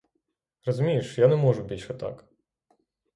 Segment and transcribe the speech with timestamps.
[0.65, 2.25] Розумієш, я не можу більше так.